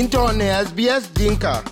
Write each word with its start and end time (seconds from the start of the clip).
into 0.00 0.20
ne 0.32 0.46
SBS 0.66 1.04
Dinka. 1.14 1.62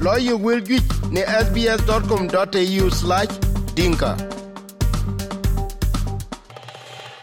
Lawyer 0.00 0.36
will 0.36 0.60
get 0.60 0.82
ne 1.14 1.22
sbs.com.au 1.44 2.86
slash 2.90 3.32
dinka. 3.76 4.12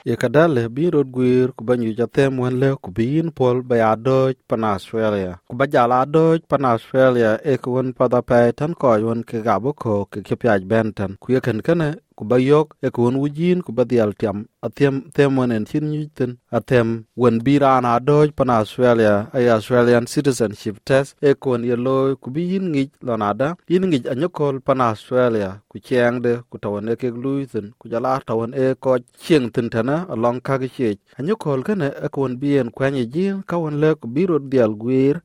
ye 0.05 0.15
kadale 0.17 0.61
biro 0.75 1.03
gwir 1.03 1.51
ku 1.57 1.63
banyu 1.63 1.93
jatem 1.97 2.39
wan 2.41 2.55
le 2.61 2.69
ku 2.83 2.89
bin 2.97 3.29
pol 3.37 3.61
ba 3.61 3.75
ya 3.77 3.91
doj 3.95 4.33
pan 4.49 4.63
australia 4.63 5.33
ku 5.49 5.53
ba 5.59 5.65
jala 5.73 5.99
doj 6.15 6.39
pan 6.49 6.65
australia 6.65 7.31
e 7.51 7.53
ku 7.61 7.69
pada 7.99 8.21
pe 8.29 8.39
tan 8.57 8.73
ko 8.73 8.97
won 9.07 9.21
ke 9.29 9.37
gabo 9.47 9.73
ko 9.81 9.93
ke 10.11 10.19
ke 10.27 10.35
pyaj 10.41 10.65
benten 10.71 11.11
ku 11.21 11.33
ye 11.33 11.39
ken 11.45 11.61
kene 11.61 11.89
ku 12.21 12.29
ba 12.29 12.37
yok 12.37 12.77
e 12.85 12.93
ku 12.93 13.09
won 13.09 13.17
wujin 13.17 13.65
ku 13.65 13.73
ba 13.73 13.81
dial 13.91 14.13
tiam. 14.13 14.45
Athem 14.61 15.09
them 15.15 15.37
wen 15.41 15.51
en 15.51 15.65
chin 15.65 15.89
nyiten 15.89 16.37
athem 16.57 16.87
wen 17.17 17.41
bira 17.45 17.81
na 17.81 17.97
doj 17.97 18.29
pan 18.37 18.49
australia 18.53 19.13
a 19.33 19.39
australian 19.57 20.05
citizenship 20.05 20.75
test 20.85 21.17
e 21.27 21.33
ku 21.33 21.49
won 21.51 21.63
ye 21.69 21.75
lo 21.85 22.15
ku 22.21 22.29
bi 22.29 22.41
yin 22.51 22.65
ngi 22.69 22.83
lonada 23.07 23.47
yin 23.71 23.83
ngi 23.89 23.99
anyokol 24.13 24.61
pan 24.67 24.81
australia 24.89 25.49
ku 25.71 25.79
cheng 25.87 26.21
de 26.25 26.33
ku 26.49 26.61
tawon 26.63 26.93
e 26.93 26.95
ke 27.01 27.09
luisen 27.23 27.73
ku 27.79 27.89
jala 27.91 28.21
tawon 28.29 28.53
e 28.53 28.77
ko 28.83 28.91
chieng 29.23 29.49
tin 29.53 29.67
tana 29.73 29.95
along 30.13 30.39
ka 30.45 30.61
ge 30.61 30.69
che 30.75 30.89
anyokol 31.17 31.59
kene 31.67 31.89
e 32.05 32.07
ku 32.13 32.21
won 32.21 32.37
bien 32.41 32.67
kwanye 32.77 33.03
jin 33.13 33.41
ka 33.49 33.57
won 33.57 33.81
le 33.81 33.89
ku 34.01 34.05
biro 34.15 34.37
dial 34.51 34.71
gwir 34.81 35.15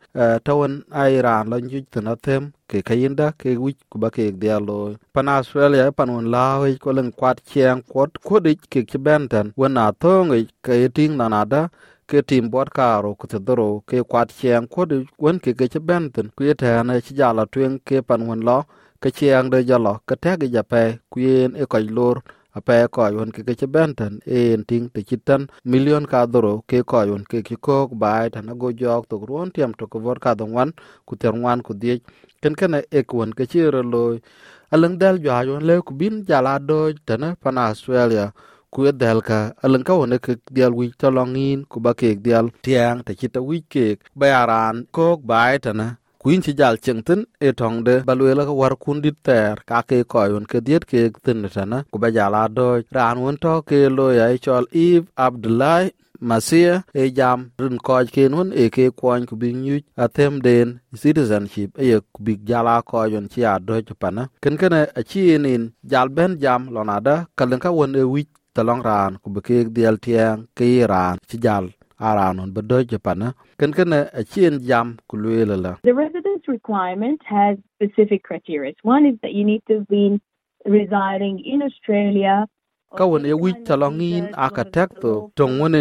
tawon 0.47 0.73
ai 1.03 1.21
ran 1.27 1.45
lo 1.53 1.57
nyu 1.61 1.85
tin 1.93 2.09
athem 2.15 2.43
ke 2.71 2.79
kayinda 2.89 3.27
ke 3.41 3.51
wic 3.65 3.79
ku 3.91 3.97
ba 4.03 4.09
keek 4.17 4.35
dhial 4.43 4.63
looi 4.69 4.93
pan 5.15 5.27
australia 5.37 5.85
pan 5.99 6.09
wen 6.15 6.27
laauic 6.35 6.77
ko 6.85 6.91
leŋ 6.99 7.09
kuat 7.19 7.39
cieŋ 7.49 7.77
kuot 7.91 8.11
kuodic 8.27 8.59
kek 8.73 8.87
ci 8.91 8.99
ben 9.07 9.23
ten 9.33 9.47
na 9.77 9.85
thoŋic 10.03 10.47
ke 10.65 10.75
tiŋ 10.97 11.11
nan 11.21 11.33
ada 11.43 11.63
ke 12.09 12.19
tim 12.29 12.45
bot 12.53 12.69
kaaro 12.77 13.11
ku 13.19 13.25
thi 13.33 13.39
ke 13.89 13.99
kuat 14.11 14.29
cieŋ 14.39 14.63
kuodic 14.73 15.05
wen 15.23 15.37
keke 15.45 15.67
ci 15.73 15.81
ben 15.89 16.05
ku 16.37 16.41
ye 16.49 16.55
tɛɛne 16.61 16.95
ci 17.05 17.13
jal 17.19 17.37
atueŋ 17.43 17.73
ke 17.87 17.97
pan 18.09 18.21
lo 18.49 18.59
ke 19.03 19.09
cieŋ 19.17 19.45
de 19.53 19.59
jalo 19.69 19.95
ke 20.09 20.15
tɛki 20.23 20.47
japai 20.55 20.89
ku 21.11 21.17
yen 21.27 21.51
e 21.63 21.65
kɔc 21.73 21.87
loor 21.97 22.17
ape 22.59 22.77
ko 22.95 23.01
yon 23.17 23.31
ke 23.35 23.41
ke 23.61 23.67
benten 23.75 24.13
e 24.37 24.39
en 24.55 24.63
ting 24.71 24.85
te 24.95 25.01
chitan 25.09 25.43
million 25.73 26.05
ka 26.13 26.21
doro 26.33 26.55
ke 26.71 26.79
ko 26.91 27.01
yon 27.11 27.23
ke 27.31 27.39
ki 27.49 27.57
ko 27.67 27.77
bai 28.03 28.25
tan 28.35 28.47
go 28.61 28.69
jok 28.81 29.03
to 29.11 29.17
ron 29.29 29.49
tiam 29.55 29.73
to 29.79 29.85
ko 29.93 29.99
vor 30.05 30.19
ka 30.25 30.35
don 30.39 30.51
wan 30.57 30.71
ku 31.07 31.13
ter 31.21 31.35
wan 31.45 31.61
ku 31.67 31.73
die 31.83 31.97
ken 32.43 32.55
ken 32.61 32.75
e 32.99 33.01
kwon 33.11 33.31
ke 33.39 33.45
chi 33.51 33.61
ro 33.75 33.83
loy 33.93 34.15
aleng 34.75 34.97
dal 35.01 35.17
jwa 35.25 35.39
yon 35.49 35.63
le 35.69 35.75
ku 35.87 35.93
bin 36.01 36.15
jala 36.29 36.55
do 36.69 36.81
tana 37.09 37.29
pan 37.43 37.57
australia 37.69 38.27
ku 38.73 38.85
ye 38.87 38.93
del 39.03 39.21
ka. 39.29 39.41
Aleng 39.65 39.85
ka 39.89 39.93
wone 39.99 40.17
ke 40.25 40.33
dial 40.57 40.73
wi 40.79 40.87
to 41.01 41.09
longin 41.17 41.59
ku 41.71 41.77
ba 41.85 41.93
ke 42.01 42.09
dial 42.25 42.47
tiang 42.65 43.01
te 43.07 43.13
chita 43.21 43.41
wi 43.49 43.59
ke 43.73 43.87
bayaran 44.21 44.77
kok 44.95 45.17
ko 45.21 45.27
bai 45.29 45.55
tana 45.65 45.87
kuin 46.27 46.43
ci 46.43 46.53
jal 46.59 46.77
cheng 46.85 47.03
tin 47.07 47.21
e 47.47 47.49
tong 47.61 47.79
de 47.87 47.95
balwela 48.07 48.43
ka 48.49 48.55
war 48.61 48.75
kundit 48.83 49.17
ter, 49.27 49.55
ka 49.69 49.79
ke 49.89 49.99
ko 50.13 50.21
yon 50.33 50.45
ke 50.51 50.59
diet 50.67 50.83
ke 50.91 51.01
tin 51.25 51.39
tana, 51.55 51.79
ku 51.93 51.97
ba 52.03 52.09
jala 52.17 52.43
do 52.57 52.69
ran 52.97 53.17
won 53.23 53.37
to 53.43 53.53
ke 53.69 53.79
lo 53.97 54.07
ya 54.19 54.27
chol 54.45 54.65
ib 54.87 55.03
abdullahi, 55.27 55.87
masia 56.29 56.75
e 57.03 57.05
jam 57.19 57.39
rin 57.61 57.79
ko 57.87 57.95
ken 58.15 58.33
won 58.39 58.51
e 58.63 58.65
ke 58.75 58.85
kwon 58.99 59.23
ku 59.29 59.35
bin 59.43 59.59
yu 59.69 59.77
athem 60.05 60.35
den 60.47 60.69
citizenship 61.03 61.71
e 61.83 61.85
ye 61.91 61.99
ku 62.13 62.19
big 62.27 62.41
jala 62.51 62.75
ko 62.89 62.99
yon 63.15 63.27
ci 63.33 63.41
a 63.53 63.55
do 63.67 63.75
pana 64.03 64.23
ken 64.43 64.55
ken 64.61 64.75
e 64.81 64.83
a 64.99 65.03
ci 65.11 65.23
nin 65.45 65.63
jal 65.91 66.09
ben 66.17 66.33
jam 66.43 66.63
lonada 66.75 67.15
kalen 67.39 67.63
ka 67.65 67.71
won 67.79 67.95
e 68.03 68.05
wi 68.13 68.23
talong 68.55 68.83
ran 68.89 69.13
ku 69.23 69.29
be 69.35 69.41
ke 69.47 69.57
dial 69.77 69.97
tiang 70.05 70.39
ke 70.59 70.67
ran 70.93 71.17
ci 71.31 71.39
jal. 71.45 71.67
aranon 71.99 72.53
bi 72.55 72.61
dɔc 72.61 72.89
ci 72.91 72.99
pana 72.99 73.29
eh? 73.29 73.35
kenkene 73.59 73.99
eh, 74.01 74.21
acien 74.21 74.61
jam 74.69 74.97
ku 75.09 75.17
lueele 75.17 75.57
la. 75.57 75.73
The 75.83 75.95
residence 75.95 76.45
requirement 76.49 77.21
has 77.25 77.59
specific 77.75 78.23
criteria. 78.23 78.73
One 78.83 79.07
is 79.07 79.17
that 79.23 79.33
you 79.33 79.45
need 79.45 79.63
to 79.69 79.81
be 79.89 80.21
residing 80.65 81.41
in 81.45 81.63
Australia 81.63 82.47
ka 82.99 83.05
ye 83.29 83.35
wic 83.43 83.57
tolɔŋin 83.67 84.25
aka 84.47 84.65
tɛk 84.75 84.91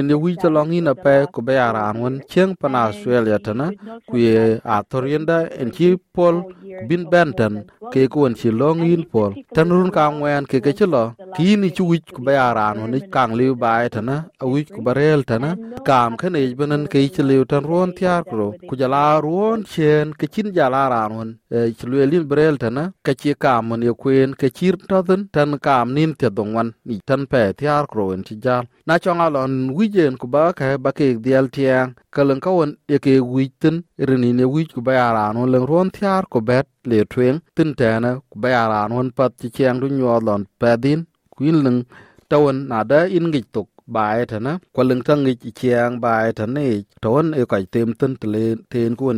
ye 0.09 0.15
wic 0.23 0.35
tolɔŋin 0.43 0.87
apɛ 0.93 1.13
ku 1.33 1.39
be 1.47 1.53
a 1.65 1.67
raan 1.75 1.95
wen 2.01 2.15
cieŋ 2.31 2.49
pana 2.59 2.79
australia 2.87 3.37
tena 3.45 3.65
ku 4.09 4.17
ye 4.25 4.59
a 4.63 4.83
thor 4.89 5.03
yenda 5.11 5.37
en 5.61 5.69
ci 5.75 5.87
pol 6.15 6.35
ku 6.43 6.83
bin 6.87 7.03
bɛn 7.11 7.29
ke 7.37 7.49
keek 7.93 8.15
wen 8.19 8.33
ci 8.39 8.49
lɔŋ 8.59 8.77
yin 8.89 9.03
pol 9.11 9.31
tɛn 9.55 9.67
run 9.75 9.91
ka 9.95 10.03
ŋuɛɛn 10.17 10.45
keke 10.51 10.71
ci 10.77 10.85
lɔ 10.93 11.03
ki 11.37 11.55
ni 11.61 11.69
chu 11.77 11.83
wic 11.91 12.05
ku 12.15 12.21
be 12.25 12.33
aran 12.47 12.75
won 12.81 12.93
kang 13.15 13.33
liu 13.39 13.53
bai 13.63 13.85
tana 13.95 14.15
a 14.43 14.45
wic 14.53 14.67
ku 14.75 14.81
barel 14.87 15.21
tana 15.29 15.49
kam 15.87 16.11
khane 16.19 16.41
benen 16.59 16.83
ke 16.91 16.99
chi 17.15 17.23
liu 17.29 17.43
tan 17.51 17.63
ron 17.71 17.89
tiar 17.97 18.21
kro 18.29 18.47
ku 18.69 18.73
jala 18.81 19.03
ron 19.25 19.59
chen 19.71 20.07
ke 20.19 20.25
chin 20.33 20.47
jala 20.57 20.83
ran 20.93 21.09
won 21.17 21.29
chi 21.77 21.85
lin 22.11 22.25
barel 22.29 22.55
tana 22.63 22.83
ke 23.05 23.13
chi 23.21 23.33
kam 23.43 23.61
mon 23.69 23.81
ye 23.87 23.93
kwen 24.01 24.29
ke 24.41 24.47
chir 24.57 24.75
tadun 24.89 25.21
tan 25.35 25.51
kam 25.65 25.87
nin 25.95 26.11
te 26.19 26.27
dongwan 26.37 26.69
ni 26.87 26.95
tan 27.07 27.21
pe 27.31 27.41
tiar 27.59 27.83
kro 27.91 28.05
en 28.15 28.21
ti 28.27 28.35
jal 28.43 28.63
na 28.87 28.93
chong 29.03 29.21
alon 29.25 29.53
wijen 29.77 30.13
ku 30.21 30.27
ba 30.33 30.43
ka 30.59 30.67
ba 30.83 30.91
ke 30.97 31.07
dial 31.25 31.45
tiang 31.55 31.89
kalen 32.15 32.39
ka 32.45 32.51
won 32.57 32.71
e 32.95 32.97
ke 33.05 33.13
witin 33.33 33.75
rini 34.07 34.31
ne 34.39 34.45
wij 34.53 34.67
ku 34.75 34.81
ba 34.87 34.93
ara 35.07 35.25
no 35.35 35.41
len 35.53 35.65
ron 35.71 35.87
tiar 35.95 36.23
ko 36.31 36.39
bet 36.49 36.67
le 36.89 36.99
twen 37.11 37.35
tin 37.55 37.71
tana 37.79 38.11
ku 38.31 38.35
ba 38.41 38.49
ara 38.63 38.79
non 38.91 39.07
pat 39.17 39.31
ti 39.39 39.47
chiang 39.55 39.77
du 39.81 39.87
nyo 39.97 40.15
lon 40.27 40.43
pe 40.61 40.71
din 40.85 41.01
kuin 41.37 41.63
leng 41.65 41.83
tawon 42.29 42.57
na 42.69 42.83
da 42.83 42.99
in 43.17 43.25
ngi 43.31 43.41
tok 43.53 43.67
bài 43.87 44.25
thế 44.25 44.39
na 44.39 44.57
qua 44.73 44.83
lưng 44.83 45.01
tang 45.05 45.23
nghịch 45.23 45.55
chiang 45.55 46.01
bai 46.01 46.31
ta 46.33 46.45
ne 46.45 46.67
tawon 47.01 47.31
e 47.31 47.43
ka 47.49 47.57
tem 47.71 47.93
tin 47.99 48.15
tle 48.21 48.55
ten 48.69 48.95
ku 48.95 49.13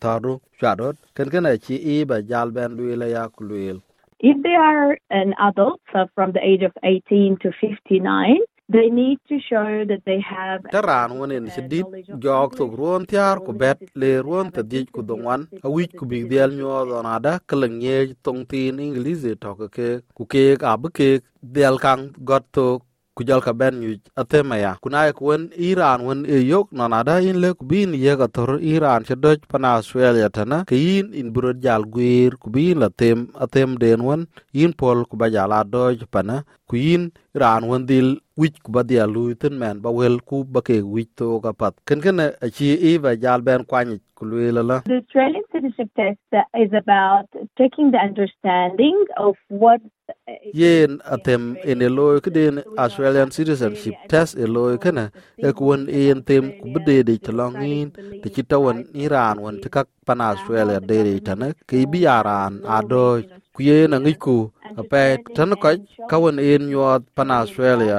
thà 0.00 0.18
ru 0.22 0.38
na 0.62 0.74
đốt 0.74 0.94
cái 1.14 1.26
cái 1.32 1.40
này 1.40 1.58
chỉ 1.58 1.78
y 1.78 2.04
bà 2.04 2.16
jal 2.16 2.54
ben 2.54 2.70
luela 2.76 3.06
ya 3.06 3.28
ku 3.36 3.44
luel 3.48 3.76
If 4.20 4.36
they 4.42 4.54
are 4.54 4.96
an 5.08 5.30
adult 5.48 5.80
so 5.92 6.00
from 6.14 6.32
the 6.32 6.40
age 6.42 6.64
of 6.68 6.72
18 6.82 7.36
to 7.42 7.50
59, 7.60 8.40
they 8.74 8.88
need 8.90 9.18
to 9.28 9.36
show 9.48 9.84
that 9.90 10.02
they 10.06 10.20
have 10.20 10.62
ta 10.72 10.80
ran 10.88 11.10
wonen 11.20 11.46
sidit 11.56 11.86
jog 12.24 12.56
to 12.58 12.64
ruon 12.80 13.06
tiar 13.10 13.36
ku 13.46 13.52
bet 13.62 13.78
le 14.00 14.10
ruon 14.26 14.52
ta 14.56 14.62
di 14.72 14.80
ku 14.96 15.02
dongwan 15.10 15.42
a 15.66 15.68
wich 15.76 15.94
ku 15.98 16.04
big 16.12 16.24
dial 16.32 16.50
nyo 16.58 17.02
na 17.08 17.14
da 17.26 17.34
keleng 17.48 17.78
ye 17.86 17.96
tong 18.24 18.42
tin 18.50 18.80
english 18.88 19.24
to 19.42 19.50
ke 19.76 19.88
ku 20.16 20.24
ke 20.32 20.44
a 20.72 20.74
bu 20.82 20.88
ke 20.98 21.10
dial 21.56 21.76
kang 21.84 22.02
got 22.30 22.44
to 22.56 22.66
ku 23.16 23.24
jal 23.28 23.42
ka 23.42 23.52
ben 23.60 23.82
yu 23.82 23.92
atema 24.22 24.56
ya. 24.62 24.72
Kuna 24.82 25.10
ku 25.18 25.22
wen 25.30 25.50
iran 25.70 26.00
wen 26.06 26.20
e 26.36 26.38
yok 26.52 26.70
na 26.78 26.86
na 26.88 27.02
in 27.30 27.38
le 27.42 27.50
ku 27.58 27.64
bin 27.70 27.90
ye 28.04 28.12
ga 28.20 28.28
tor 28.36 28.50
iran 28.74 29.02
che 29.08 29.14
doj 29.24 29.40
pana 29.52 29.68
australia 29.78 30.28
tana 30.36 30.58
ke 30.70 30.76
in 30.96 31.06
in 31.20 31.28
buro 31.34 31.50
jal 31.64 31.82
gwir 31.94 32.38
ku 32.42 32.48
bin 32.54 32.78
la 32.82 32.88
tem 33.00 33.18
atem 33.44 33.70
den 33.82 34.00
wen 34.08 34.22
in 34.62 34.72
pol 34.80 34.98
ku 35.10 35.16
ba 35.20 35.26
jala 35.34 35.60
doj 35.74 35.98
pana 36.14 36.36
ku 36.68 36.76
in 36.94 37.02
ran 37.42 37.62
wen 37.70 37.82
dil 37.90 38.08
wic 38.38 38.54
ku 38.62 38.70
ba 38.70 38.82
dhia 38.88 39.04
lui 39.14 39.34
thin 39.40 39.54
mɛn 39.60 39.76
ba 39.84 39.90
wel 39.98 40.16
ku 40.28 40.36
ba 40.54 40.60
keek 40.66 40.84
wic 40.94 41.08
ken 41.18 41.42
apath 41.50 41.76
a 42.24 42.26
aci 42.46 42.66
i 42.90 42.92
ba 43.02 43.10
jal 43.22 43.40
bɛn 43.46 43.66
kuanyic 43.70 44.02
ku 44.16 44.22
lueel 44.30 44.54
lala 44.58 44.76
The 44.86 45.02
training 45.12 45.46
citizenship 45.52 45.90
test 45.98 46.22
is 46.62 46.72
about 46.82 47.26
taking 47.60 47.90
the 47.94 47.98
understanding 48.08 48.98
of 49.26 49.34
what 49.62 49.80
yen 50.54 51.00
in 51.70 51.82
a 51.82 51.88
e 51.88 51.88
looi 51.96 52.20
australian 52.84 53.30
citizenship 53.36 53.94
test 54.12 54.38
e 54.44 54.46
looi 54.54 54.78
kene 54.84 55.04
e 55.48 55.50
kuwen 55.58 55.82
en 56.00 56.22
tem 56.28 56.44
ku 56.60 56.66
bi 56.72 56.78
deedic 56.86 57.20
te 57.26 57.32
lɔŋ 57.38 57.52
yin 57.62 57.88
te 58.22 58.28
ci 58.34 58.42
tawen 58.50 58.78
wen 59.42 59.56
te 59.62 59.68
kak 59.74 59.88
pan 60.06 60.20
australia 60.30 60.78
deedic 60.90 61.24
tene 61.26 61.48
ke 61.68 61.74
i 61.82 61.86
bi 61.92 62.00
araan 62.16 62.54
adooc 62.76 63.26
ku 63.54 63.60
yen 63.68 63.96
aŋic 63.98 64.18
ku 64.26 64.36
apɛi 64.80 65.08
tene 65.36 65.54
kɔc 65.62 65.78
kawen 66.10 66.36
en 66.50 66.62
nyuɔɔth 66.70 67.04
pan 67.16 67.30
australia. 67.40 67.98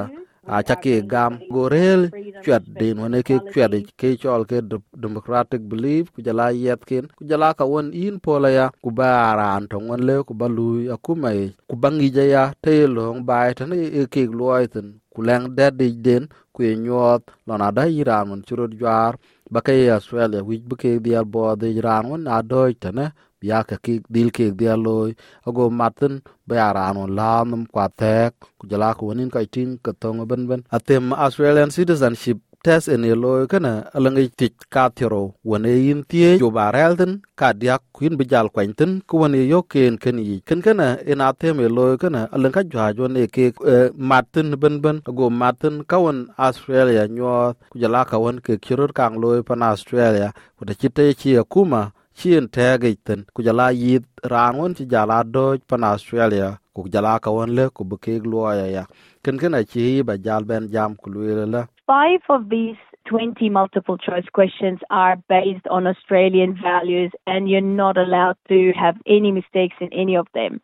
A 0.56 0.58
chake 0.68 0.94
gam 1.12 1.32
gorel 1.54 2.02
chwet 2.44 2.64
din 2.78 2.96
wane 3.02 3.18
ke 3.28 3.36
chwet 3.52 3.72
ke 4.00 4.08
chol 4.22 4.42
ke 4.50 4.58
democratic 5.04 5.60
belief 5.70 6.04
ku 6.14 6.18
jala 6.26 6.46
yet 6.64 6.80
kin 6.88 7.04
ku 7.18 7.22
jala 7.30 7.48
ka 7.58 7.64
won 7.72 7.86
in 8.04 8.14
pola 8.24 8.48
ya 8.58 8.66
ku 8.84 8.90
ba 8.98 9.10
ran 9.38 9.62
to 9.70 9.76
ngon 9.84 10.00
le 10.08 10.16
ku 10.28 10.32
balu 10.40 10.68
akuma 10.94 11.30
ku 11.68 11.74
bangi 11.82 12.08
ja 12.16 12.24
ya 12.34 12.42
te 12.64 12.74
long 12.96 13.18
bai 13.28 13.48
tan 13.58 13.72
e 14.00 14.02
ke 14.14 14.22
loy 14.40 14.64
ten 14.74 14.86
ku 15.14 15.20
leng 15.28 15.44
de 15.56 15.66
de 15.78 15.86
den 16.06 16.22
ku 16.54 16.60
nyot 16.84 17.22
lona 17.46 17.68
da 17.76 17.84
iran 18.00 18.22
mun 18.28 18.40
churo 18.46 18.64
jwar 18.78 19.12
ba 19.52 19.60
ke 19.66 19.74
australia 19.96 20.40
wich 20.48 20.62
bu 20.68 20.74
ke 20.82 20.90
dial 21.04 21.24
bo 21.32 21.42
de 21.60 21.68
iran 21.78 22.02
won 22.10 22.22
a 22.34 22.38
do 22.50 22.62
tane 22.82 23.06
biya 23.40 23.64
ka 23.68 23.76
ki 23.84 24.04
dil 24.12 24.28
ke 24.30 24.52
dia 24.52 24.76
loy 24.76 25.16
ago 25.48 25.70
matin 25.70 26.20
ba 26.46 26.68
aran 26.68 26.96
on 27.02 27.10
lam 27.18 27.66
kwa 27.72 27.88
tek 27.88 28.36
ku 28.58 28.64
jala 28.70 28.92
ku 28.98 29.08
nin 29.16 29.30
ka 29.32 29.40
tin 29.54 29.78
ka 29.84 29.92
tong 30.00 30.20
ben 30.28 30.44
ben. 30.48 30.60
Atem 30.70 31.12
australian 31.16 31.70
citizenship 31.72 32.38
tes 32.60 32.92
en 32.92 33.00
loy 33.24 33.48
kana 33.48 33.88
alangi 33.96 34.28
tic 34.36 34.52
ka 34.68 34.92
thiro 34.92 35.32
wane 35.50 35.72
yin 35.86 36.04
tie 36.04 36.36
jo 36.36 36.50
barel 36.52 36.92
tin 37.00 37.12
ka 37.40 37.56
diak 37.56 37.80
kuin 37.96 38.20
bijal 38.20 38.52
kwantin 38.52 39.00
ko 39.08 39.24
wane 39.24 39.40
yo 39.48 39.62
ken 39.64 39.96
ken 39.96 40.18
yi. 40.20 40.44
Ken 40.44 40.60
kana 40.60 41.00
ina 41.08 41.32
tem 41.32 41.56
ye 41.64 41.68
loy 41.68 41.96
kana 41.96 42.28
alang 42.34 42.52
ka 42.52 42.60
jwa 42.60 42.92
jo 42.96 43.08
ne 43.08 43.24
ke 43.34 43.56
matin 43.96 44.52
ben 44.60 44.76
ben. 44.84 45.00
Go 45.08 45.30
matin 45.30 45.74
kawan 45.90 46.28
australia 46.36 47.08
nyo 47.08 47.56
ku 47.72 47.80
jala 47.80 48.04
kawan 48.04 48.36
ke 48.44 48.60
kirur 48.60 48.92
kang 48.92 49.16
loy 49.16 49.40
pan 49.40 49.62
australia. 49.64 50.28
Ku 50.60 50.68
da 50.68 50.74
chite 50.76 51.16
chi 51.16 51.40
akuma 51.40 51.96
chien 52.18 52.44
tege 52.56 52.90
ten 53.06 53.20
ku 53.34 53.40
jala 53.46 53.66
yit 53.82 54.04
ran 54.32 54.52
won 54.58 54.74
ci 54.78 54.84
jala 54.92 55.18
doj 55.34 55.58
pan 55.68 55.82
australia 55.92 56.48
ku 56.74 56.80
jala 56.94 57.12
ka 57.24 57.30
won 57.36 57.50
le 57.58 57.64
ku 57.76 57.82
bukeg 57.90 58.22
luoya 58.30 58.66
ya 58.76 58.84
ken 59.24 59.36
ken 59.40 59.54
a 59.60 59.62
chi 59.70 59.84
ba 60.08 60.14
jal 60.26 60.42
ben 60.50 60.64
jam 60.74 60.90
ku 61.00 61.06
lwele 61.14 61.46
la 61.54 61.62
Five 61.90 62.22
of 62.34 62.42
these 62.54 62.78
20 63.10 63.50
multiple 63.50 63.98
choice 63.98 64.28
questions 64.32 64.78
are 64.88 65.16
based 65.28 65.66
on 65.68 65.86
Australian 65.86 66.54
values 66.62 67.10
and 67.26 67.50
you're 67.50 67.60
not 67.82 67.96
allowed 67.98 68.36
to 68.48 68.72
have 68.78 68.96
any 69.06 69.32
mistakes 69.32 69.76
in 69.80 69.90
any 69.92 70.14
of 70.16 70.26
them. 70.34 70.60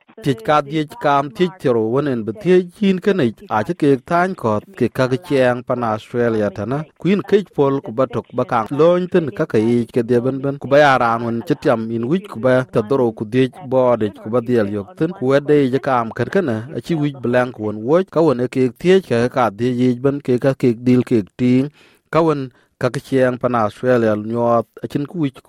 Australia 6.16 6.50
tana 6.50 6.84
queen 7.02 7.20
kate 7.30 7.50
pol 7.56 7.80
ku 7.86 7.90
batok 7.98 8.26
baka 8.38 8.58
lointen 8.78 9.26
kaka 9.38 9.58
ich 9.58 9.90
ke 9.94 10.02
deben 10.10 10.36
ben 10.44 10.56
ku 10.62 10.68
baya 10.72 10.92
ran 11.02 11.24
won 11.26 11.38
chetiam 11.48 11.80
in 11.96 12.04
wit 12.10 12.28
ku 12.32 12.38
ba 12.44 12.54
ta 12.72 12.80
doro 12.90 13.06
ku 13.18 13.24
de 13.34 13.42
bo 13.72 13.82
de 14.00 14.10
ku 14.22 14.28
ba 14.34 14.40
de 14.48 14.54
yok 14.76 14.88
ten 14.98 15.10
ku 15.18 15.34
de 15.48 15.58
je 15.72 15.78
kam 15.88 16.14
ker 16.16 16.28
kana 16.34 16.56
a 16.76 16.78
chi 16.84 16.94
wit 17.02 17.16
blank 17.24 17.58
won 17.64 17.76
wo 17.88 17.98
ka 18.14 18.20
won 18.26 18.46
ke 18.54 18.62
tie 18.80 18.96
ka 19.08 19.18
ka 19.36 19.44
de 19.58 19.68
ye 19.80 19.88
ben 20.04 20.16
ke 20.26 20.38
ka 20.44 20.52
ke 20.60 20.68
dil 20.86 21.02
ke 21.10 21.18
ting. 21.40 21.68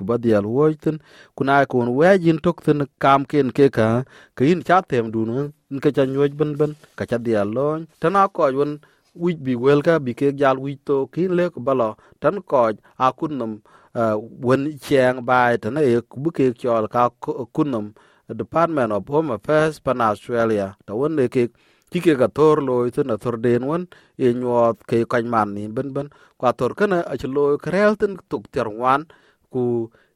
Ba 0.09 0.17
diel 0.23 0.45
wo 0.45 0.65
tin, 0.83 0.97
kuna 1.35 1.65
ku 1.65 1.77
won 1.79 1.89
we 1.97 2.09
jin 2.23 2.39
tok 2.39 2.63
tin 2.65 2.79
kam 2.99 3.25
ken 3.25 3.51
ke 3.51 3.69
ka, 3.77 4.03
ke 4.35 4.43
in 4.51 4.61
cha 4.67 4.81
tem 4.81 5.11
du 5.11 5.25
no 5.25 5.51
ka 5.83 5.89
cha 5.91 6.03
nyoj 6.05 6.31
ben 6.39 6.51
ben, 6.59 6.71
ka 6.97 7.05
cha 7.09 7.17
dial 7.17 7.47
lon 7.57 7.87
tana 7.99 8.27
ko 8.29 8.43
won 8.59 8.79
wich 9.15 9.39
bi 9.45 9.53
welka 9.55 9.99
bi 10.05 10.13
ke 10.19 10.27
jal 10.39 10.57
wich 10.59 10.79
to 10.85 11.07
kin 11.13 11.31
le 11.37 11.49
ku 11.53 11.59
balo 11.67 11.89
tan 12.21 12.41
ko 12.49 12.71
a 13.05 13.07
kun 13.19 13.33
nam 13.39 13.51
e, 13.95 14.01
wen 14.47 14.61
chieng 14.83 15.25
bai 15.29 15.57
tana 15.63 15.81
e 15.81 16.01
bu 16.23 16.29
ke 16.37 16.45
chol 16.61 16.85
ka 16.93 17.09
kunnum 17.55 17.93
department 18.35 18.91
of 18.91 19.07
home 19.07 19.31
affairs 19.31 19.79
pan 19.79 20.01
australia. 20.01 20.75
Ta 20.85 20.93
won 20.93 21.15
ne 21.15 21.27
ke 21.27 21.49
ci 21.91 21.99
ke 22.05 22.13
ga 22.21 22.27
tor 22.37 22.57
loy 22.67 22.87
tin 22.95 23.11
a 23.13 23.17
tor 23.23 23.37
den 23.45 23.63
won 23.69 23.83
e 24.25 24.27
nyot 24.41 24.77
ke 24.89 24.97
kan 25.11 25.25
man 25.33 25.49
ni 25.55 25.63
ben 25.75 25.89
ben. 25.95 26.07
Kwa 26.39 26.51
tor 26.59 26.71
kana 26.79 26.99
a 27.11 27.15
ci 27.21 27.27
loy 27.35 27.57
krel 27.65 27.93
tin 28.01 28.13
tuk 28.29 28.43
ter 28.53 28.67
wan 28.81 29.01
ku 29.53 29.63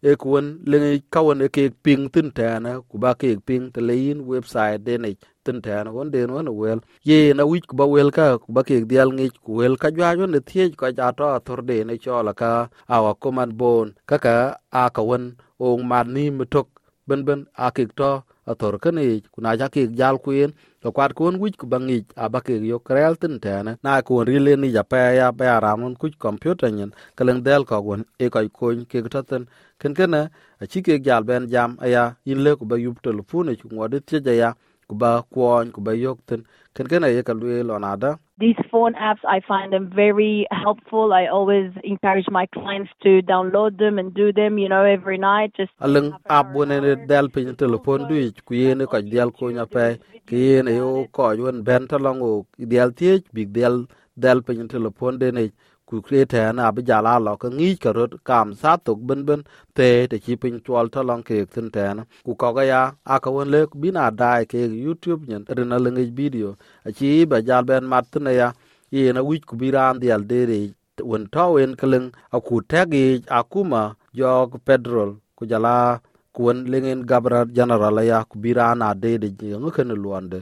e 0.10 0.12
ku 0.22 0.28
won 0.34 0.48
le 0.72 0.80
ka 1.14 1.22
won 1.28 1.42
e 1.46 1.48
ke 1.56 1.64
ping 1.86 2.04
tin 2.14 2.28
ta 2.38 2.60
na 2.66 2.72
ku 2.90 2.96
ba 3.04 3.12
ke 3.22 3.30
ping 3.48 3.66
te 3.74 3.80
lein 3.90 4.18
website 4.32 4.82
de 4.88 4.94
này, 5.04 5.16
e 5.16 5.18
tin 5.46 5.58
ta 5.66 5.84
na 5.84 5.92
won 5.96 6.12
den 6.14 6.30
won 6.36 6.48
wel. 6.62 6.80
Ye 7.10 7.20
na 7.38 7.44
wich 7.52 7.66
ku 7.70 7.76
ba 7.80 7.86
wel 7.94 8.10
ka 8.18 8.26
ku 8.44 8.50
ba 8.56 8.62
ke 8.68 8.76
dial 8.92 9.10
ngi 9.16 9.28
ku 9.46 9.52
wel 9.60 9.76
ka 9.82 9.88
jwa 9.96 10.10
won 10.20 10.32
ne 10.36 10.40
tie 10.50 10.70
ko 10.80 10.88
ja 10.98 11.08
to 11.20 11.28
tor 11.48 11.62
de 11.70 11.78
ne 11.88 11.96
cho 12.04 12.22
la 12.28 12.34
ka 12.42 12.52
awa 12.96 13.12
command 13.22 13.54
bon 13.62 13.88
kaka 14.10 14.36
a 14.82 14.84
ka 14.96 15.02
won 15.10 15.24
o 15.64 15.66
man 15.90 16.08
ni 16.16 16.26
mitok 16.40 16.68
ben 17.08 17.22
ben. 17.28 17.42
A 17.66 17.68
ke 17.76 17.84
to 18.00 18.12
a 18.52 18.54
tor 18.60 18.76
kane 18.84 19.06
kuna 19.34 19.50
ja 19.60 19.68
ke 19.76 19.82
jal 20.00 20.18
kuin 20.26 20.52
to 20.82 20.92
kwat 20.96 21.12
kuon 21.18 21.36
wic 21.42 21.56
ku 21.62 21.66
baŋic 21.72 22.06
abakek 22.24 22.62
yok 22.62 22.62
ke 22.62 22.70
yo 22.72 22.78
krel 22.88 23.14
tin 23.22 23.40
tane 23.44 23.72
na 23.84 24.02
kuon 24.08 24.26
rile 24.30 24.54
ni 24.62 24.68
ja 24.76 24.84
pa 24.84 24.98
ya 25.20 25.32
ba 25.32 25.60
ramon 25.66 25.94
ku 26.02 26.08
computer 26.26 26.70
nyen 26.78 26.92
kaleng 27.18 27.42
del 27.46 27.64
ko 27.70 27.78
gon 27.86 28.02
e 28.24 28.26
ko 28.34 28.40
kun 28.58 28.78
ke 28.90 28.98
taten 29.14 29.44
ken 29.82 29.94
kenkene 29.96 30.22
aci 30.62 30.78
kek 30.86 31.02
jal 31.06 31.24
bɛn 31.30 31.44
jam 31.54 31.72
aya 31.86 32.04
yin 32.28 32.40
le 32.46 32.52
ku 32.60 32.66
ba 32.66 32.76
yup 32.86 32.98
telefone 33.06 33.52
ku 33.62 33.68
ngode 33.76 33.98
tie 34.08 34.20
ja 34.42 34.50
ku 34.90 34.96
ba 35.02 35.12
kwon 35.34 35.66
ku 35.76 35.80
ba 35.86 35.92
yok 35.94 36.18
thin 36.28 36.42
kenkene 36.76 37.08
ye 37.16 37.22
ka 37.28 37.34
lwe 37.34 37.64
lo 37.70 37.76
nada 37.86 38.12
These 38.42 38.62
phone 38.72 38.96
apps, 38.96 39.24
I 39.24 39.40
find 39.48 39.72
them 39.72 39.92
very 39.96 40.48
helpful. 40.52 41.14
I 41.14 41.28
always 41.28 41.72
encourage 41.84 42.28
my 42.38 42.46
clients 42.48 42.92
to 43.04 43.22
download 43.22 43.78
them 43.78 44.00
and 44.00 44.14
do 44.16 44.34
them, 44.34 44.58
you 44.58 44.68
know, 44.68 44.84
every 44.84 45.20
night. 45.20 45.54
Just 45.56 45.74
aleng 45.88 46.10
ap 46.38 46.48
wone 46.56 46.76
ne 46.86 46.96
del 47.12 47.30
pin 47.36 47.56
telefon 47.64 48.08
du 48.10 48.22
ku 48.48 48.56
yene 48.62 48.88
ko 48.94 49.02
del 49.16 49.32
ko 49.42 49.52
nya 49.58 49.66
pe 49.76 49.86
ki 50.32 50.42
yene 50.48 50.72
yo 50.78 50.90
ko 51.20 51.32
yon 51.42 51.62
ben 51.68 51.88
ta 51.92 51.98
long 52.08 52.22
o 52.30 52.32
del 52.76 52.96
tie 53.02 53.20
big 53.40 53.54
del 53.60 53.78
del 54.26 54.42
pin 54.48 54.68
telefon 54.76 55.20
de 55.20 55.32
ne 55.40 55.46
ku 55.92 55.98
krete 56.06 56.42
na 56.56 56.62
ab 56.70 56.78
jala 56.90 57.14
lo 57.26 57.34
ka 57.42 57.48
ngi 57.58 57.70
ka 57.84 57.90
rot 57.98 58.14
kam 58.28 58.48
sa 58.62 58.72
tok 58.86 59.00
ben 59.08 59.22
ben 59.28 59.42
te 59.78 59.90
te 60.12 60.18
chi 60.24 60.34
pin 60.42 60.56
chwal 60.66 60.88
ta 60.94 61.02
long 61.10 61.24
ke 61.28 61.38
tin 61.54 61.68
ten 61.76 61.98
ku 62.26 62.32
ko 62.42 62.50
ga 62.56 62.64
ya 62.72 62.82
a 63.14 63.16
ka 63.24 63.30
won 63.36 63.48
le 63.54 63.62
bina 63.82 64.04
dai 64.22 64.42
ke 64.52 64.60
youtube 64.86 65.22
nyen 65.30 65.44
rena 65.58 65.78
lengi 65.86 66.06
video 66.20 66.50
a 66.88 66.90
chi 66.98 67.10
ba 67.32 67.38
jal 67.48 67.64
ben 67.70 67.84
mat 67.92 68.14
ne 68.26 68.32
ya 68.42 68.48
ye 68.96 69.04
na 69.16 69.22
wi 69.28 69.38
ku 69.50 69.54
bi 69.60 69.68
biran 69.72 69.94
dial 70.02 70.24
de 70.32 70.40
re 70.52 70.62
won 71.10 71.24
to 71.34 71.46
wen 71.56 71.72
keleng 71.80 72.08
a 72.36 72.38
ku 72.48 72.56
te 72.72 72.82
gi 72.92 73.06
a 73.28 73.40
akuma 73.40 73.84
jog 74.20 74.50
petrol 74.68 75.12
ku 75.38 75.44
jala 75.52 75.76
kuwen 76.36 76.60
lengen 76.72 77.02
gabra 77.10 77.46
general 77.58 77.98
ya 78.12 78.24
ku 78.30 78.36
birana 78.44 78.88
de 79.04 79.12
de 79.22 79.28
ngi 79.62 79.72
ken 79.76 79.92
luande 80.04 80.40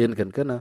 en 0.00 0.12
ken 0.18 0.30
kana 0.36 0.56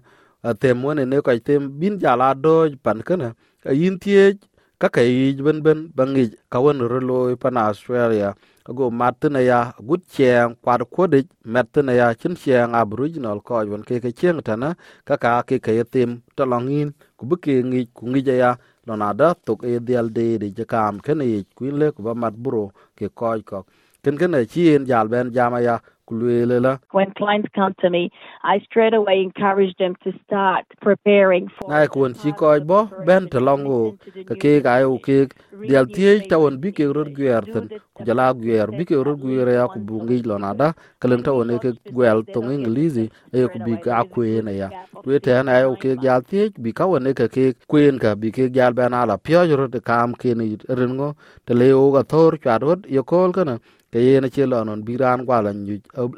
tem 0.62 0.78
wone 0.84 1.04
ne 1.06 1.18
ko 1.26 1.32
tem 1.48 1.62
bin 1.80 2.00
jala 2.04 2.34
do 2.44 2.56
pan 2.84 3.00
kana 3.08 3.30
yin 3.68 4.00
tie 4.00 4.40
ka 4.80 5.02
yi 5.02 5.34
ben 5.44 5.60
ben 5.64 5.92
bangi 5.96 6.32
ka 6.50 6.60
won 6.60 6.80
rolo 6.80 7.36
pan 7.36 7.58
australia. 7.58 8.36
Go 8.70 8.92
martina 8.92 9.42
ya 9.42 9.74
gut 9.82 10.02
cheng 10.14 10.54
kwad 10.62 10.82
kodi 10.94 11.26
martina 11.44 11.92
ya 11.94 12.14
chin 12.14 12.36
cheng 12.36 12.76
aboriginal 12.78 13.42
ko 13.42 13.66
won 13.66 13.82
ke 13.84 13.98
ke 14.00 14.14
cheng 14.14 14.42
tana 14.46 14.78
ka 15.06 15.18
ka 15.18 15.42
ke 15.42 15.58
ke 15.60 15.84
tim 15.90 16.22
to 16.38 16.46
longin 16.46 16.94
ku 17.18 17.26
bu 17.26 17.36
ke 17.42 17.64
ngi 17.66 17.90
ku 17.94 18.06
ngi 18.08 18.22
ya 18.38 18.56
lonada 18.86 19.34
tok 19.46 19.64
e 19.66 19.80
dial 19.82 20.10
de 20.14 20.38
de 20.38 20.48
jakam 20.54 21.02
kene 21.02 21.26
ku 21.58 21.66
le 21.66 21.92
ku 21.92 22.04
ba 22.06 22.14
mat 22.14 22.34
buro 22.38 22.70
ke 22.96 23.10
ko 23.10 23.34
ko 23.42 23.66
ken 24.04 24.16
ken 24.18 24.34
chi 24.52 24.70
en 24.76 24.86
jal 24.86 25.08
ben 25.10 25.34
jama 25.34 25.60
ya 25.62 25.80
when 26.10 27.14
clients 27.14 27.50
come 27.54 27.76
to 27.82 27.90
me, 27.90 28.12
I 28.44 28.60
straight 28.66 28.94
away 28.94 29.22
encourage 29.22 29.76
them 29.78 29.96
to 30.04 30.12
start 30.26 30.66
preparing 30.82 31.48
for. 31.50 31.70
nai 31.70 31.88
kun 31.88 32.14
chi 32.14 32.32
ko 32.32 32.60
bo 32.60 32.90
ben 33.06 33.30
to 33.30 33.40
longo 33.40 33.98
ka 34.26 34.36
ke 34.36 34.64
ga 34.64 34.76
u 34.88 34.98
ke 35.00 35.30
dial 35.68 35.86
tie 35.86 36.20
ta 36.28 36.38
won 36.38 36.58
bi 36.58 36.72
ke 36.72 36.88
rod 36.98 37.14
gwer 37.14 37.42
ten 37.54 37.70
ku 37.94 38.04
jala 38.10 38.34
gwer 38.34 38.68
bi 38.78 38.84
ke 38.92 38.96
rod 39.08 39.20
gwer 39.22 39.48
ya 39.54 39.68
ku 39.68 39.80
bungi 39.80 40.22
lonada 40.26 40.74
kalen 41.00 41.24
ta 41.24 41.32
won 41.32 41.58
ke 41.60 41.74
gwel 41.94 42.24
to 42.34 42.42
ingilizi 42.42 43.10
e 43.34 43.48
ku 43.48 43.60
bi 43.66 43.78
ka 43.88 44.04
ku 44.14 44.22
ne 44.50 44.54
ya. 44.58 44.70
we 45.06 45.20
te 45.20 45.42
na 45.44 45.60
u 45.70 45.76
ke 45.76 45.96
jal 46.06 46.22
tie 46.22 46.50
bi 46.58 46.72
ka 46.72 46.88
won 46.94 47.14
ke 47.14 47.28
ke 47.36 47.54
kuen 47.68 48.00
ka 48.00 48.16
bi 48.16 48.32
ke 48.32 48.50
jal 48.60 48.74
ben 48.74 48.94
ala 48.94 49.18
pyo 49.18 49.46
rod 49.64 49.78
kam 49.84 50.14
ke 50.14 50.34
ni 50.36 50.56
rengo 50.82 51.14
te 51.46 51.54
le 51.54 51.72
o 51.74 51.92
ga 51.92 52.04
thor 52.04 52.38
cha 52.44 52.58
rod 52.58 52.86
yo 52.98 53.04
kol 53.04 53.32
kana 53.32 53.60
ke 53.92 54.00
yen 54.08 54.26
che 54.36 54.44
lo 54.52 54.64
non 54.64 54.82
bi 54.88 54.94
ran 55.02 55.26
kwa 55.28 55.38
lan 55.46 55.58
yu 55.70 55.76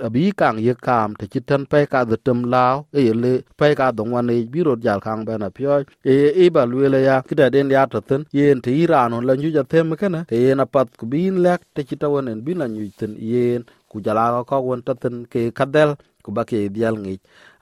abi 0.08 0.32
kang 0.42 0.58
ye 0.68 0.74
kam 0.88 1.10
te 1.20 1.26
chitan 1.34 1.62
pe 1.72 1.80
ka 1.92 2.00
de 2.10 2.18
tum 2.26 2.40
lao 2.54 2.76
e 2.94 3.14
le 3.24 3.34
pe 3.60 3.68
ka 3.80 3.92
dong 3.98 4.12
wan 4.14 4.30
e 4.30 4.46
bi 4.54 4.60
ro 4.68 4.74
jal 4.86 5.00
kang 5.06 5.22
ba 5.28 5.38
na 5.44 5.50
pyo 5.58 5.72
e 6.14 6.16
e 6.44 6.46
ba 6.56 6.64
lu 6.72 6.78
le 6.94 7.00
ya 7.10 7.16
kita 7.28 7.46
den 7.54 7.70
ya 7.76 7.84
to 7.94 8.00
ten 8.10 8.22
yen 8.38 8.58
te 8.66 8.72
iran 8.84 9.14
on 9.16 9.24
lan 9.30 9.40
yu 9.44 9.50
ja 9.58 9.64
them 9.72 9.88
na 10.16 10.22
te 10.32 10.36
yen 10.44 10.60
apat 10.66 10.88
ku 11.00 11.06
bin 11.12 11.36
lek 11.46 11.62
te 11.76 11.82
chita 11.88 12.08
wan 12.14 12.28
en 12.32 12.40
bin 12.46 12.58
lan 12.62 12.72
yu 12.80 12.86
ten 13.00 13.12
yen 13.32 13.62
ku 13.90 13.98
jala 14.06 14.44
ko 14.50 14.58
won 14.68 14.82
ta 14.88 14.94
ten 15.04 15.16
ke 15.32 15.42
kadel 15.60 15.92
ku 16.24 16.30
ba 16.36 16.44
ke 16.50 16.58
dial 16.76 16.96
ngi 17.04 17.16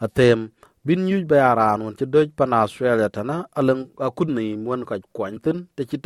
atem 0.05 0.39
bin 0.85 1.07
yuj 1.07 1.23
ba 1.27 1.37
aran 1.51 1.81
won 1.81 1.95
ci 1.99 2.05
doj 2.05 2.29
pan 2.37 2.53
australia 2.53 3.09
tana 3.09 3.45
alang 3.55 3.87
akun 3.99 4.29
ni 4.35 4.55
mon 4.55 4.85
ka 4.85 4.95
kwantin 5.15 5.67
te 5.75 5.83
ci 5.89 5.97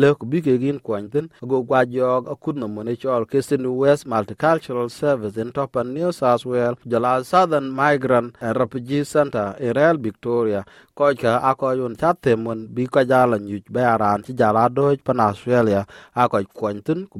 le 0.00 0.08
ko 0.14 0.24
bi 0.26 0.38
ke 0.40 0.58
gin 0.62 0.78
kwantin 0.86 1.28
go 1.40 1.62
gwa 1.62 1.80
jog 1.86 2.28
akun 2.32 2.56
no 2.60 2.66
mon 2.68 2.88
chol 2.96 3.24
kesin 3.30 3.64
west 3.80 4.06
multicultural 4.06 4.88
service 4.90 5.36
in 5.36 5.52
top 5.52 5.76
and 5.76 5.94
new 5.94 6.12
south 6.12 6.44
wales 6.46 6.78
jala 6.86 7.24
southern 7.24 7.70
migrant 7.70 8.36
and 8.40 8.56
refugee 8.56 9.04
center 9.04 9.56
in 9.58 9.72
real 9.72 9.96
victoria. 9.96 10.64
Ko 10.94 11.14
ka 11.14 11.40
a 11.42 11.54
ko 11.54 11.72
yun 11.72 11.96
chatte 11.96 12.36
mon 12.36 12.66
bi 12.74 12.86
ko 12.86 13.04
jala 13.04 13.36
yuj 13.38 13.64
ba 13.70 13.94
aran 13.94 14.22
ci 14.24 14.32
jala 14.34 14.68
doj 14.68 14.98
pan 15.04 15.20
australia. 15.20 15.86
A 16.14 16.28
ko 16.28 16.38
kwantin 16.58 17.06
ku 17.08 17.18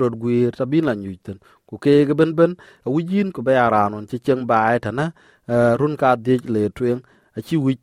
rot 0.00 0.14
guir 0.22 0.52
tabi 0.58 0.78
la 0.86 0.92
nyuc 0.94 1.18
ten. 1.26 1.38
Ku 1.68 1.74
keek 1.84 2.08
benben 2.18 2.52
awijin 2.86 3.28
ku 3.34 3.40
be 3.46 3.52
aranon 3.66 4.04
ci 4.10 4.16
cieŋ 4.24 4.40
baai 4.50 4.78
tena 4.84 5.04
eh, 5.52 5.72
run 5.80 5.94
ka 6.00 6.10
dhiec 6.24 6.42
le 6.54 6.62
tweŋ 6.76 6.98
aci 7.36 7.56
wic 7.64 7.80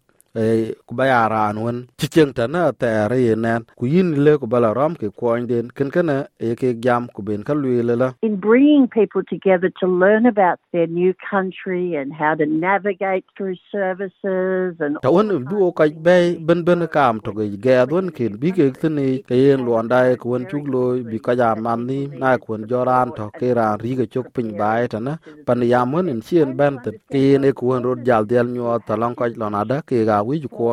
ku 0.87 0.95
ba 0.97 1.05
ya 1.07 1.21
ran 1.33 1.57
won 1.63 1.77
chi 1.99 2.07
cheng 2.15 2.33
ta 2.33 2.47
na 2.47 2.71
ta 2.71 3.07
re 3.11 3.19
ye 3.27 3.35
nan 3.35 3.65
ku 3.77 3.85
yin 3.85 4.09
le 4.25 4.37
ku 4.41 4.47
bala 4.47 4.73
ram 4.73 4.95
ke 5.01 5.07
ko 5.19 5.37
den 5.51 5.69
ken 5.77 5.89
ken 5.95 6.09
e 6.39 6.55
ke 6.61 6.73
jam 6.85 7.07
ku 7.15 7.21
ben 7.27 7.43
ka 7.43 7.53
lwe 7.53 7.83
le 7.89 7.95
la 8.01 8.09
in 8.23 8.37
bringing 8.37 8.87
people 8.87 9.23
together 9.29 9.71
to 9.81 9.87
learn 9.87 10.25
about 10.25 10.59
their 10.73 10.87
new 10.87 11.13
country 11.31 11.95
and 11.95 12.13
how 12.13 12.33
to 12.35 12.45
navigate 12.47 13.25
through 13.37 13.55
services 13.71 14.75
and 14.79 14.97
ta 15.03 15.11
won 15.15 15.29
du 15.49 15.57
o 15.67 15.71
ka 15.71 15.85
be 16.07 16.17
ben 16.47 16.63
ben 16.67 16.87
kam 16.97 17.21
to 17.25 17.31
ge 17.37 17.47
ge 17.65 17.77
don 17.91 18.09
ken 18.17 18.37
bi 18.41 18.51
ke 18.57 18.69
tin 18.81 18.95
ni 18.97 19.07
ke 19.29 19.35
yen 19.43 19.61
luon 19.67 19.87
dai 19.93 20.15
ku 20.21 20.29
won 20.33 20.45
chuk 20.51 20.65
lo 20.73 20.83
bi 21.11 21.19
ka 21.27 21.33
ja 21.41 21.53
man 21.55 21.87
ni 21.87 21.99
na 22.21 22.37
ku 22.43 22.53
won 22.53 22.67
joran 22.71 23.13
to 23.17 23.29
ke 23.39 23.53
ran 23.59 23.79
ri 23.85 23.95
ge 24.01 24.07
chuk 24.13 24.33
pin 24.35 24.49
bai 24.61 24.87
ta 24.93 24.99
na 25.07 25.15
pan 25.47 25.61
ya 25.73 25.85
mon 25.93 26.09
in 26.13 26.21
chien 26.27 26.57
ben 26.59 26.79
te 26.85 26.91
ke 27.13 27.23
ne 27.45 27.51
ku 27.57 27.67
won 27.71 27.83
rod 27.87 28.03
jal 28.07 28.25
del 28.33 28.47
nyo 28.55 28.79
ta 28.87 28.95
long 29.03 29.15
ka 29.19 29.27
lon 29.41 29.55
ada 29.63 29.79
ke 29.89 30.05
ga 30.09 30.22
wi 30.23 30.39
ju 30.43 30.49
ku 30.49 30.65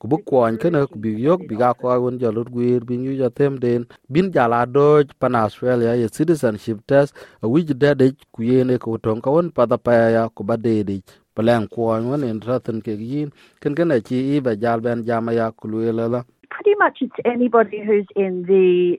ku 0.00 0.08
bu 0.08 0.16
ku 0.28 0.36
ke 0.62 0.68
ne 0.70 0.86
ku 0.86 0.98
bi 0.98 1.10
yok 1.26 1.40
bi 1.48 1.56
ga 1.56 1.74
ko 1.74 1.88
won 2.04 2.18
jo 2.18 2.30
lut 2.32 2.48
gwir 2.54 2.84
bin 2.84 3.04
yu 3.04 3.12
ja 3.20 3.28
tem 3.30 3.58
den. 3.60 3.86
Bin 4.12 4.32
ja 4.34 4.46
la 4.48 4.66
doj 4.66 5.06
pan 5.20 5.34
australia 5.34 5.94
ye 5.96 6.08
citizenship 6.08 6.78
test, 6.86 7.14
a 7.42 7.46
wi 7.48 7.62
ju 7.68 7.74
de 7.74 8.12
ku 8.32 8.42
ye 8.42 8.64
ne 8.64 8.78
ku 8.78 8.98
ton 8.98 9.20
ka 9.20 9.30
won 9.30 9.50
pa 9.50 9.66
da 9.66 9.76
pa 9.76 9.92
ya 10.16 10.28
ku 10.28 10.44
ba 10.44 10.56
de 10.56 10.82
de 10.84 10.96
palen 11.34 11.66
kuony 11.68 12.06
won 12.10 12.24
en 12.24 12.40
ratin 12.40 12.80
ke 12.80 12.92
yin, 13.10 13.30
ken 13.60 13.74
ken 13.74 13.90
chi 14.06 14.16
i 14.36 14.40
ba 14.40 14.56
jal 14.56 14.80
ben 14.80 15.04
jama 15.04 15.32
ya 15.32 15.50
ku 15.50 15.68
le 15.68 15.92
la. 15.92 16.22
Pretty 16.50 16.74
much 16.78 16.98
it's 17.00 17.20
anybody 17.24 17.80
who's 17.86 18.06
in 18.14 18.44
the 18.46 18.98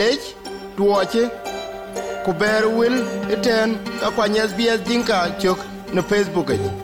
lec 0.00 0.20
duɔci 0.76 1.22
ku 2.24 2.30
bɛɛr 2.40 2.64
wel 2.78 2.96
eten 3.34 3.70
akuany 4.06 4.38
sbs 4.50 4.78
diŋka 4.88 5.16
cök 5.40 5.58
ne 5.94 6.00
facebook 6.10 6.48
ic 6.56 6.83